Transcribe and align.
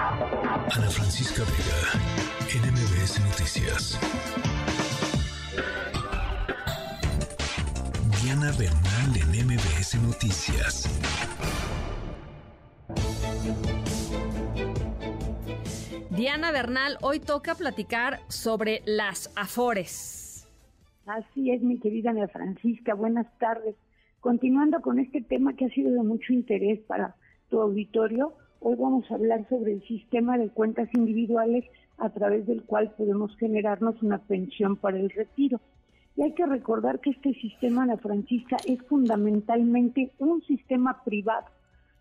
Ana 0.00 0.88
Francisca 0.90 1.42
Vega, 1.42 1.80
NMBS 2.54 3.18
Noticias. 3.18 3.98
Diana 8.22 8.52
Bernal 8.56 9.16
en 9.16 9.44
MBS 9.44 10.00
Noticias. 10.00 10.86
Diana 16.10 16.52
Bernal, 16.52 16.98
hoy 17.02 17.18
toca 17.18 17.56
platicar 17.56 18.20
sobre 18.28 18.82
las 18.86 19.32
afores. 19.34 20.48
Así 21.06 21.50
es, 21.50 21.60
mi 21.60 21.80
querida 21.80 22.10
Ana 22.10 22.28
Francisca, 22.28 22.94
buenas 22.94 23.26
tardes. 23.38 23.74
Continuando 24.20 24.80
con 24.80 25.00
este 25.00 25.22
tema 25.22 25.56
que 25.56 25.64
ha 25.64 25.70
sido 25.70 25.90
de 25.90 26.04
mucho 26.04 26.32
interés 26.32 26.78
para 26.86 27.16
tu 27.48 27.60
auditorio, 27.60 28.36
hoy 28.60 28.76
vamos 28.76 29.10
a 29.10 29.14
hablar 29.14 29.48
sobre 29.48 29.72
el 29.72 29.82
sistema 29.86 30.38
de 30.38 30.48
cuentas 30.50 30.88
individuales 30.94 31.64
a 31.98 32.10
través 32.10 32.46
del 32.46 32.62
cual 32.64 32.92
podemos 32.96 33.36
generarnos 33.36 34.02
una 34.02 34.18
pensión 34.18 34.76
para 34.76 34.98
el 34.98 35.10
retiro. 35.10 35.60
Y 36.16 36.22
hay 36.22 36.32
que 36.32 36.46
recordar 36.46 37.00
que 37.00 37.10
este 37.10 37.32
sistema, 37.34 37.84
Ana 37.84 37.96
Francisca, 37.96 38.56
es 38.66 38.82
fundamentalmente 38.88 40.10
un 40.18 40.42
sistema 40.42 41.02
privado 41.04 41.46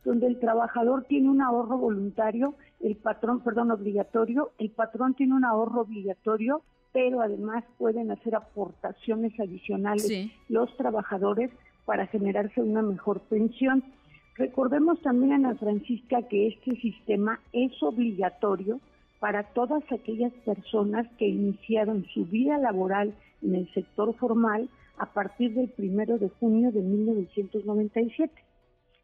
donde 0.03 0.27
el 0.27 0.39
trabajador 0.39 1.03
tiene 1.03 1.29
un 1.29 1.41
ahorro 1.41 1.77
voluntario, 1.77 2.55
el 2.79 2.95
patrón, 2.95 3.41
perdón, 3.41 3.71
obligatorio, 3.71 4.51
el 4.57 4.71
patrón 4.71 5.15
tiene 5.15 5.35
un 5.35 5.43
ahorro 5.43 5.81
obligatorio, 5.81 6.61
pero 6.93 7.21
además 7.21 7.65
pueden 7.77 8.09
hacer 8.11 8.35
aportaciones 8.35 9.37
adicionales 9.37 10.09
los 10.47 10.75
trabajadores 10.77 11.51
para 11.85 12.07
generarse 12.07 12.61
una 12.61 12.81
mejor 12.81 13.19
pensión. 13.21 13.83
Recordemos 14.37 15.01
también, 15.01 15.33
Ana 15.33 15.55
Francisca, 15.55 16.21
que 16.23 16.47
este 16.47 16.75
sistema 16.79 17.39
es 17.53 17.71
obligatorio 17.81 18.79
para 19.19 19.43
todas 19.43 19.83
aquellas 19.91 20.31
personas 20.45 21.07
que 21.17 21.27
iniciaron 21.27 22.05
su 22.13 22.25
vida 22.25 22.59
laboral 22.59 23.15
en 23.41 23.55
el 23.55 23.73
sector 23.73 24.15
formal 24.15 24.69
a 24.99 25.07
partir 25.07 25.53
del 25.55 25.69
primero 25.69 26.19
de 26.19 26.29
junio 26.29 26.71
de 26.71 26.81
1997. 26.81 28.31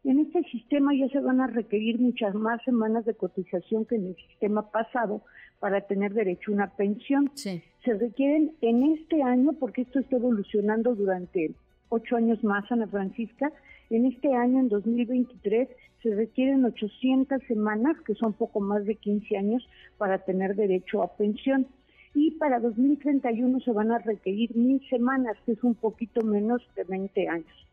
En 0.04 0.20
este 0.20 0.42
sistema 0.50 0.94
ya 0.94 1.08
se 1.08 1.18
van 1.18 1.40
a 1.40 1.46
requerir 1.48 1.98
muchas 1.98 2.34
más 2.34 2.62
semanas 2.62 3.04
de 3.04 3.14
cotización 3.14 3.86
que 3.86 3.96
en 3.96 4.08
el 4.08 4.16
sistema 4.16 4.70
pasado 4.70 5.22
para 5.58 5.80
tener 5.80 6.12
derecho 6.12 6.50
a 6.50 6.54
una 6.54 6.70
pensión. 6.76 7.30
Se 7.34 7.94
requieren 7.98 8.52
en 8.60 8.84
este 8.84 9.22
año, 9.22 9.52
porque 9.54 9.82
esto 9.82 9.98
está 9.98 10.16
evolucionando 10.16 10.94
durante 10.94 11.54
ocho 11.88 12.16
años 12.16 12.42
más, 12.44 12.70
Ana 12.70 12.86
Francisca, 12.86 13.50
en 13.90 14.06
este 14.06 14.34
año, 14.34 14.60
en 14.60 14.68
2023, 14.68 15.68
se 16.02 16.14
requieren 16.14 16.64
800 16.64 17.42
semanas, 17.48 17.96
que 18.06 18.14
son 18.14 18.32
poco 18.32 18.60
más 18.60 18.84
de 18.84 18.96
15 18.96 19.36
años, 19.36 19.68
para 19.98 20.18
tener 20.18 20.54
derecho 20.54 21.02
a 21.02 21.16
pensión. 21.16 21.66
Y 22.14 22.32
para 22.32 22.60
2031 22.60 23.60
se 23.60 23.72
van 23.72 23.90
a 23.90 23.98
requerir 23.98 24.54
mil 24.56 24.80
semanas, 24.88 25.36
que 25.44 25.52
es 25.52 25.64
un 25.64 25.74
poquito 25.74 26.24
menos 26.24 26.62
de 26.76 26.84
20 26.84 27.28
años. 27.28 27.66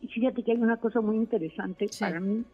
Y 0.00 0.08
fíjate 0.08 0.42
que 0.42 0.52
hay 0.52 0.58
una 0.58 0.78
cosa 0.78 1.00
muy 1.00 1.16
interesante 1.16 1.86
para 1.98 2.20
mí, 2.20 2.44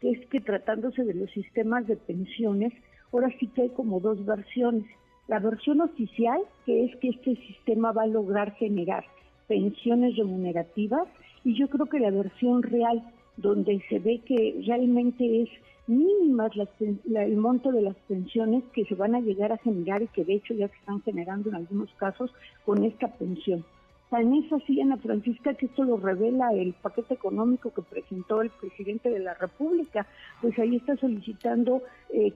que 0.00 0.10
es 0.10 0.26
que 0.28 0.40
tratándose 0.40 1.04
de 1.04 1.14
los 1.14 1.30
sistemas 1.32 1.86
de 1.86 1.96
pensiones, 1.96 2.72
ahora 3.12 3.28
sí 3.38 3.48
que 3.48 3.62
hay 3.62 3.68
como 3.70 4.00
dos 4.00 4.24
versiones. 4.24 4.86
La 5.28 5.40
versión 5.40 5.80
oficial, 5.80 6.40
que 6.64 6.84
es 6.84 6.96
que 6.96 7.10
este 7.10 7.36
sistema 7.36 7.92
va 7.92 8.04
a 8.04 8.06
lograr 8.06 8.52
generar 8.54 9.04
pensiones 9.48 10.16
remunerativas, 10.16 11.08
y 11.44 11.54
yo 11.54 11.68
creo 11.68 11.86
que 11.86 12.00
la 12.00 12.10
versión 12.10 12.62
real, 12.62 13.02
donde 13.36 13.82
se 13.88 13.98
ve 13.98 14.20
que 14.24 14.62
realmente 14.66 15.42
es 15.42 15.48
mínimas 15.86 16.52
el 16.80 17.36
monto 17.36 17.72
de 17.72 17.82
las 17.82 17.96
pensiones 18.08 18.62
que 18.72 18.84
se 18.84 18.94
van 18.94 19.14
a 19.14 19.20
llegar 19.20 19.52
a 19.52 19.58
generar 19.58 20.02
y 20.02 20.08
que 20.08 20.24
de 20.24 20.34
hecho 20.34 20.54
ya 20.54 20.68
se 20.68 20.76
están 20.76 21.02
generando 21.02 21.48
en 21.48 21.56
algunos 21.56 21.92
casos 21.94 22.32
con 22.64 22.84
esta 22.84 23.08
pensión. 23.08 23.64
Tan 24.12 24.34
es 24.34 24.52
así, 24.52 24.78
Ana 24.78 24.98
Francisca, 24.98 25.54
que 25.54 25.64
esto 25.64 25.84
lo 25.84 25.96
revela 25.96 26.52
el 26.52 26.74
paquete 26.74 27.14
económico 27.14 27.72
que 27.72 27.80
presentó 27.80 28.42
el 28.42 28.50
presidente 28.50 29.08
de 29.08 29.20
la 29.20 29.32
República, 29.32 30.06
pues 30.42 30.58
ahí 30.58 30.76
está 30.76 30.98
solicitando 30.98 31.82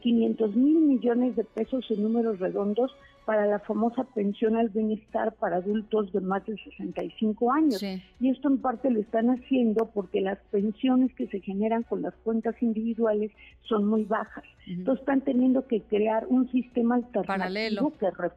500 0.00 0.50
eh, 0.54 0.56
mil 0.56 0.78
millones 0.78 1.36
de 1.36 1.44
pesos 1.44 1.84
en 1.90 2.02
números 2.02 2.38
redondos 2.38 2.96
para 3.26 3.44
la 3.44 3.58
famosa 3.58 4.04
pensión 4.04 4.56
al 4.56 4.70
bienestar 4.70 5.34
para 5.34 5.56
adultos 5.56 6.10
de 6.14 6.22
más 6.22 6.46
de 6.46 6.56
65 6.56 7.52
años. 7.52 7.82
Y 7.82 8.30
esto 8.30 8.48
en 8.48 8.56
parte 8.56 8.88
lo 8.90 9.00
están 9.00 9.28
haciendo 9.28 9.90
porque 9.92 10.22
las 10.22 10.38
pensiones 10.50 11.14
que 11.14 11.26
se 11.26 11.40
generan 11.40 11.82
con 11.82 12.00
las 12.00 12.14
cuentas 12.24 12.54
individuales 12.62 13.32
son 13.68 13.84
muy 13.84 14.04
bajas. 14.04 14.44
Entonces 14.66 15.02
están 15.02 15.20
teniendo 15.20 15.66
que 15.66 15.82
crear 15.82 16.26
un 16.26 16.50
sistema 16.50 16.94
alternativo 16.94 17.26
Paralelo. 17.26 17.92
que 18.00 18.30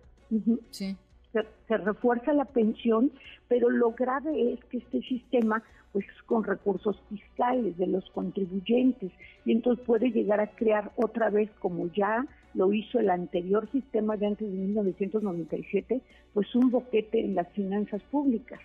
sí 0.71 0.97
se, 1.33 1.77
refuerza 1.77 2.33
la 2.33 2.45
pensión, 2.45 3.11
pero 3.47 3.69
lo 3.69 3.91
grave 3.91 4.53
es 4.53 4.63
que 4.65 4.77
este 4.77 5.01
sistema, 5.01 5.63
pues 5.93 6.05
con 6.25 6.43
recursos 6.43 6.99
fiscales 7.09 7.77
de 7.77 7.87
los 7.87 8.09
contribuyentes, 8.11 9.11
y 9.45 9.51
entonces 9.51 9.85
puede 9.85 10.11
llegar 10.11 10.39
a 10.39 10.47
crear 10.47 10.91
otra 10.95 11.29
vez, 11.29 11.49
como 11.59 11.87
ya 11.93 12.25
lo 12.53 12.73
hizo 12.73 12.99
el 12.99 13.09
anterior 13.09 13.69
sistema 13.71 14.17
de 14.17 14.27
antes 14.27 14.51
de 14.51 14.57
1997, 14.57 16.01
pues 16.33 16.53
un 16.55 16.71
boquete 16.71 17.19
en 17.19 17.35
las 17.35 17.47
finanzas 17.49 18.01
públicas. 18.03 18.59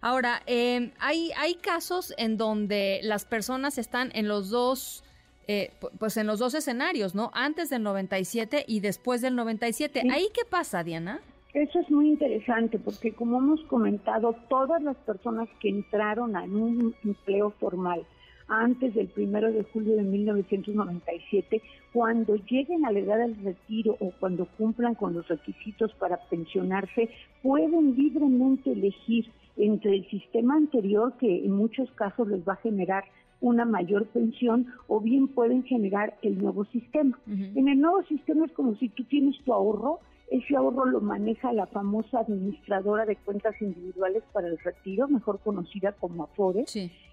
Ahora, 0.00 0.42
eh, 0.46 0.92
hay, 1.00 1.32
hay 1.36 1.54
casos 1.54 2.14
en 2.18 2.36
donde 2.36 3.00
las 3.02 3.24
personas 3.24 3.78
están 3.78 4.10
en 4.14 4.28
los 4.28 4.50
dos... 4.50 5.04
Eh, 5.50 5.72
pues 5.98 6.18
en 6.18 6.26
los 6.26 6.38
dos 6.40 6.52
escenarios, 6.52 7.14
¿no? 7.14 7.30
Antes 7.32 7.70
del 7.70 7.82
97 7.82 8.66
y 8.68 8.80
después 8.80 9.22
del 9.22 9.34
97. 9.34 10.02
¿Ahí 10.12 10.26
qué 10.34 10.42
pasa, 10.44 10.84
Diana? 10.84 11.22
Eso 11.54 11.80
es 11.80 11.90
muy 11.90 12.08
interesante 12.08 12.78
porque 12.78 13.12
como 13.12 13.38
hemos 13.38 13.62
comentado, 13.64 14.34
todas 14.48 14.82
las 14.82 14.96
personas 14.98 15.48
que 15.60 15.70
entraron 15.70 16.36
a 16.36 16.42
un 16.42 16.94
empleo 17.04 17.50
formal 17.58 18.04
antes 18.48 18.94
del 18.94 19.08
primero 19.08 19.52
de 19.52 19.62
julio 19.64 19.96
de 19.96 20.02
1997, 20.02 21.62
cuando 21.92 22.36
lleguen 22.36 22.84
a 22.84 22.92
la 22.92 22.98
edad 22.98 23.18
del 23.18 23.36
retiro 23.42 23.96
o 24.00 24.10
cuando 24.18 24.46
cumplan 24.56 24.94
con 24.94 25.14
los 25.14 25.28
requisitos 25.28 25.92
para 25.94 26.18
pensionarse, 26.28 27.10
pueden 27.42 27.94
libremente 27.96 28.72
elegir 28.72 29.30
entre 29.56 29.96
el 29.96 30.08
sistema 30.08 30.54
anterior, 30.54 31.14
que 31.18 31.44
en 31.44 31.52
muchos 31.52 31.90
casos 31.92 32.28
les 32.28 32.46
va 32.46 32.54
a 32.54 32.56
generar 32.56 33.04
una 33.40 33.64
mayor 33.64 34.06
pensión, 34.06 34.66
o 34.86 35.00
bien 35.00 35.28
pueden 35.28 35.62
generar 35.62 36.14
el 36.22 36.38
nuevo 36.38 36.64
sistema. 36.66 37.18
En 37.26 37.68
el 37.68 37.80
nuevo 37.80 38.02
sistema 38.04 38.46
es 38.46 38.52
como 38.52 38.74
si 38.76 38.88
tú 38.88 39.04
tienes 39.04 39.38
tu 39.44 39.52
ahorro 39.52 40.00
ese 40.30 40.56
ahorro 40.56 40.84
lo 40.84 41.00
maneja 41.00 41.52
la 41.52 41.66
famosa 41.66 42.20
administradora 42.20 43.06
de 43.06 43.16
cuentas 43.16 43.54
individuales 43.60 44.22
para 44.32 44.48
el 44.48 44.58
retiro, 44.58 45.08
mejor 45.08 45.40
conocida 45.40 45.92
como 45.92 46.24
Afore, 46.24 46.64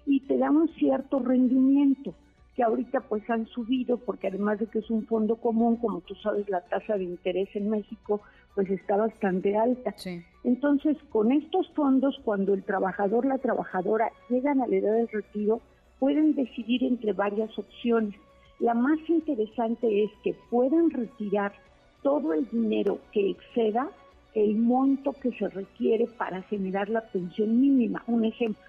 y 0.06 0.20
te 0.20 0.36
da 0.36 0.50
un 0.50 0.68
cierto 0.74 1.18
rendimiento 1.18 2.14
que 2.54 2.62
ahorita 2.62 3.00
pues 3.00 3.28
han 3.28 3.46
subido 3.46 3.98
porque 3.98 4.28
además 4.28 4.58
de 4.58 4.66
que 4.66 4.78
es 4.78 4.90
un 4.90 5.06
fondo 5.06 5.36
común, 5.36 5.76
como 5.76 6.00
tú 6.00 6.14
sabes, 6.16 6.48
la 6.48 6.62
tasa 6.62 6.96
de 6.96 7.04
interés 7.04 7.48
en 7.54 7.68
México 7.68 8.22
pues 8.54 8.70
está 8.70 8.96
bastante 8.96 9.56
alta. 9.56 9.94
Entonces, 10.42 10.96
con 11.10 11.32
estos 11.32 11.68
fondos, 11.72 12.18
cuando 12.24 12.54
el 12.54 12.64
trabajador, 12.64 13.26
la 13.26 13.36
trabajadora 13.36 14.10
llegan 14.30 14.62
a 14.62 14.66
la 14.66 14.76
edad 14.76 14.94
del 14.94 15.08
retiro, 15.08 15.60
pueden 15.98 16.34
decidir 16.34 16.82
entre 16.84 17.12
varias 17.12 17.56
opciones. 17.58 18.14
La 18.58 18.72
más 18.72 18.98
interesante 19.08 20.04
es 20.04 20.10
que 20.24 20.34
puedan 20.50 20.90
retirar 20.90 21.52
todo 22.02 22.32
el 22.32 22.48
dinero 22.50 22.98
que 23.12 23.30
exceda 23.30 23.90
el 24.34 24.56
monto 24.56 25.12
que 25.12 25.32
se 25.32 25.48
requiere 25.48 26.06
para 26.06 26.42
generar 26.42 26.88
la 26.88 27.00
pensión 27.00 27.60
mínima. 27.60 28.02
Un 28.06 28.24
ejemplo, 28.24 28.62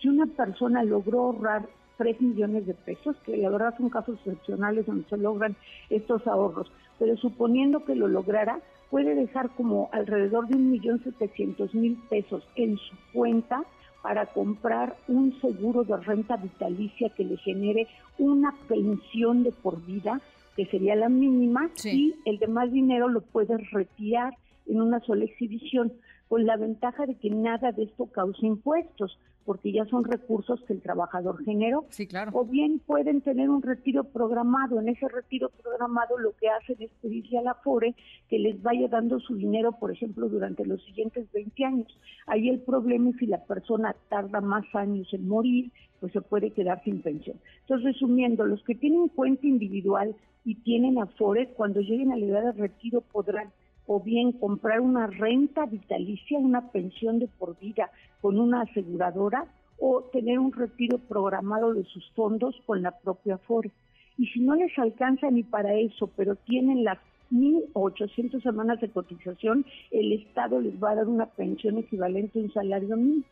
si 0.00 0.08
una 0.08 0.26
persona 0.26 0.82
logró 0.82 1.20
ahorrar 1.20 1.68
3 1.96 2.20
millones 2.20 2.66
de 2.66 2.74
pesos, 2.74 3.16
que 3.24 3.36
la 3.36 3.50
verdad 3.50 3.74
son 3.78 3.88
casos 3.88 4.18
excepcionales 4.18 4.86
donde 4.86 5.08
se 5.08 5.16
logran 5.16 5.54
estos 5.90 6.26
ahorros, 6.26 6.70
pero 6.98 7.16
suponiendo 7.16 7.84
que 7.84 7.94
lo 7.94 8.08
lograra, 8.08 8.60
puede 8.90 9.14
dejar 9.14 9.50
como 9.50 9.88
alrededor 9.92 10.48
de 10.48 10.56
un 10.56 10.70
millón 10.70 11.02
setecientos 11.02 11.72
mil 11.74 11.96
pesos 12.10 12.46
en 12.56 12.76
su 12.76 12.94
cuenta 13.12 13.64
para 14.02 14.26
comprar 14.26 14.96
un 15.06 15.40
seguro 15.40 15.84
de 15.84 15.96
renta 15.98 16.36
vitalicia 16.36 17.08
que 17.10 17.24
le 17.24 17.36
genere 17.36 17.86
una 18.18 18.52
pensión 18.68 19.44
de 19.44 19.52
por 19.52 19.80
vida 19.86 20.20
que 20.56 20.66
sería 20.66 20.94
la 20.94 21.08
mínima, 21.08 21.70
y 21.84 22.14
el 22.24 22.38
demás 22.38 22.72
dinero 22.72 23.08
lo 23.08 23.22
puedes 23.22 23.70
retirar 23.70 24.34
en 24.66 24.80
una 24.80 25.00
sola 25.00 25.24
exhibición, 25.24 25.92
con 26.32 26.46
la 26.46 26.56
ventaja 26.56 27.04
de 27.04 27.14
que 27.16 27.28
nada 27.28 27.72
de 27.72 27.82
esto 27.82 28.06
causa 28.06 28.46
impuestos. 28.46 29.18
porque 29.44 29.72
ya 29.72 29.84
son 29.86 30.04
recursos 30.04 30.62
que 30.66 30.72
el 30.72 30.80
trabajador 30.80 31.44
generó. 31.44 31.84
Sí, 31.90 32.06
claro. 32.06 32.30
O 32.32 32.44
bien 32.44 32.78
pueden 32.78 33.22
tener 33.22 33.50
un 33.50 33.60
retiro 33.60 34.04
programado. 34.04 34.80
En 34.80 34.88
ese 34.88 35.08
retiro 35.08 35.50
programado 35.62 36.16
lo 36.16 36.32
que 36.36 36.48
hacen 36.48 36.76
es 36.78 36.90
pedirle 37.02 37.38
a 37.38 37.42
la 37.42 37.54
FORE 37.54 37.94
que 38.28 38.38
les 38.38 38.62
vaya 38.62 38.86
dando 38.86 39.18
su 39.18 39.34
dinero, 39.34 39.72
por 39.72 39.90
ejemplo, 39.90 40.28
durante 40.28 40.64
los 40.64 40.80
siguientes 40.84 41.26
20 41.32 41.64
años. 41.64 41.98
Ahí 42.26 42.48
el 42.48 42.60
problema 42.60 43.10
es 43.10 43.16
si 43.16 43.26
la 43.26 43.44
persona 43.44 43.96
tarda 44.08 44.40
más 44.40 44.64
años 44.74 45.12
en 45.12 45.26
morir, 45.26 45.72
pues 45.98 46.12
se 46.12 46.20
puede 46.20 46.52
quedar 46.52 46.82
sin 46.84 47.02
pensión. 47.02 47.36
Entonces, 47.62 47.94
resumiendo, 47.94 48.46
los 48.46 48.62
que 48.62 48.76
tienen 48.76 49.08
cuenta 49.08 49.44
individual 49.44 50.14
y 50.44 50.54
tienen 50.54 50.98
Afore, 50.98 51.48
cuando 51.48 51.80
lleguen 51.80 52.12
a 52.12 52.16
la 52.16 52.26
edad 52.26 52.54
de 52.54 52.62
retiro 52.62 53.00
podrán 53.00 53.50
o 53.86 54.00
bien 54.00 54.32
comprar 54.32 54.80
una 54.80 55.06
renta 55.06 55.66
vitalicia, 55.66 56.38
una 56.38 56.70
pensión 56.70 57.18
de 57.18 57.28
por 57.28 57.58
vida 57.58 57.90
con 58.20 58.38
una 58.38 58.62
aseguradora 58.62 59.46
o 59.78 60.02
tener 60.12 60.38
un 60.38 60.52
retiro 60.52 60.98
programado 60.98 61.74
de 61.74 61.84
sus 61.84 62.08
fondos 62.12 62.54
con 62.66 62.82
la 62.82 62.92
propia 62.92 63.34
Afore. 63.34 63.70
Y 64.16 64.26
si 64.26 64.40
no 64.40 64.54
les 64.54 64.78
alcanza 64.78 65.30
ni 65.30 65.42
para 65.42 65.74
eso, 65.74 66.08
pero 66.16 66.36
tienen 66.36 66.84
las 66.84 66.98
1.800 67.32 68.42
semanas 68.42 68.80
de 68.80 68.90
cotización, 68.90 69.64
el 69.90 70.12
Estado 70.12 70.60
les 70.60 70.80
va 70.82 70.90
a 70.90 70.96
dar 70.96 71.08
una 71.08 71.26
pensión 71.26 71.78
equivalente 71.78 72.38
a 72.38 72.42
un 72.42 72.52
salario 72.52 72.96
mínimo. 72.96 73.24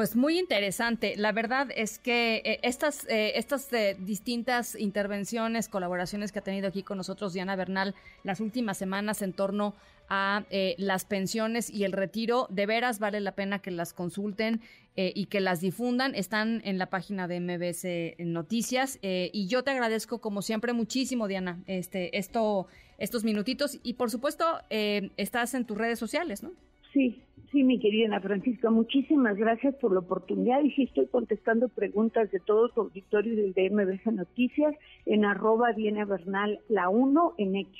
Pues 0.00 0.16
muy 0.16 0.38
interesante. 0.38 1.14
La 1.18 1.30
verdad 1.30 1.68
es 1.76 1.98
que 1.98 2.36
eh, 2.36 2.60
estas, 2.62 3.06
eh, 3.08 3.32
estas 3.34 3.70
eh, 3.74 3.98
distintas 4.00 4.74
intervenciones, 4.74 5.68
colaboraciones 5.68 6.32
que 6.32 6.38
ha 6.38 6.42
tenido 6.42 6.68
aquí 6.68 6.82
con 6.82 6.96
nosotros 6.96 7.34
Diana 7.34 7.54
Bernal 7.54 7.94
las 8.24 8.40
últimas 8.40 8.78
semanas 8.78 9.20
en 9.20 9.34
torno 9.34 9.74
a 10.08 10.44
las 10.78 11.04
pensiones 11.04 11.68
y 11.68 11.84
el 11.84 11.92
retiro, 11.92 12.46
de 12.48 12.64
veras 12.64 12.98
vale 12.98 13.20
la 13.20 13.32
pena 13.32 13.58
que 13.58 13.70
las 13.70 13.92
consulten 13.92 14.62
y 14.96 15.26
que 15.26 15.38
las 15.38 15.60
difundan. 15.60 16.14
Están 16.14 16.62
en 16.64 16.78
la 16.78 16.86
página 16.86 17.28
de 17.28 17.38
MBS 17.38 18.16
Noticias. 18.18 18.98
y 19.02 19.46
yo 19.48 19.62
te 19.62 19.70
agradezco, 19.70 20.20
como 20.20 20.42
siempre, 20.42 20.72
muchísimo, 20.72 21.28
Diana, 21.28 21.62
este, 21.66 22.18
esto, 22.18 22.66
estos 22.98 23.22
minutitos. 23.22 23.78
Y 23.84 23.94
por 23.94 24.10
supuesto, 24.10 24.62
estás 24.70 25.54
en 25.54 25.64
tus 25.64 25.78
redes 25.78 26.00
sociales, 26.00 26.42
¿no? 26.42 26.50
Sí, 26.92 27.22
sí, 27.50 27.64
mi 27.64 27.78
querida 27.78 28.06
Ana 28.06 28.20
Francisca, 28.20 28.70
muchísimas 28.70 29.36
gracias 29.36 29.74
por 29.76 29.92
la 29.92 30.00
oportunidad 30.00 30.62
y 30.62 30.70
sí 30.72 30.84
estoy 30.84 31.06
contestando 31.06 31.68
preguntas 31.68 32.30
de 32.30 32.40
todo 32.40 32.68
tu 32.68 32.82
auditorio 32.82 33.36
del 33.36 33.52
DMBC 33.52 34.06
Noticias 34.06 34.74
en 35.06 35.24
arroba 35.24 35.72
Diana 35.72 36.04
Bernal, 36.04 36.60
la 36.68 36.88
1 36.88 37.34
en 37.38 37.56
X. 37.56 37.78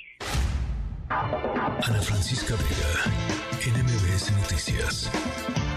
Ana 1.09 2.01
Francisca 2.01 2.55
Vega, 2.55 3.77
NMBS 3.77 4.31
Noticias. 4.37 5.70